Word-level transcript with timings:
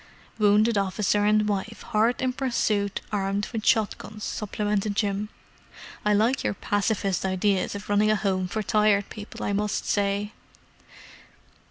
"Wounded 0.39 0.79
officer 0.79 1.25
and 1.25 1.47
wife 1.47 1.83
hard 1.89 2.23
in 2.23 2.33
pursuit 2.33 3.01
armed 3.11 3.47
with 3.53 3.63
shot 3.63 3.95
guns!" 3.99 4.23
supplemented 4.23 4.95
Jim. 4.95 5.29
"I 6.03 6.11
like 6.11 6.43
your 6.43 6.55
pacifist 6.55 7.23
ideas 7.23 7.75
of 7.75 7.87
running 7.87 8.09
a 8.09 8.15
home 8.15 8.47
for 8.47 8.63
Tired 8.63 9.09
People, 9.11 9.45
I 9.45 9.53
must 9.53 9.85
say!" 9.85 10.31